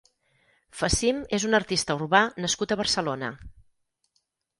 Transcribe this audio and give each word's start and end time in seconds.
Fasim 0.77 1.19
és 1.37 1.43
un 1.49 1.57
artista 1.57 1.97
urbà 1.99 2.21
nascut 2.45 2.73
a 2.73 2.79
Barcelona. 2.81 3.29